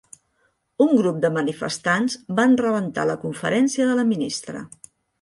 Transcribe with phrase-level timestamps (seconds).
[0.85, 4.69] Un grup de manifestants van rebentar la conferència de la ministra.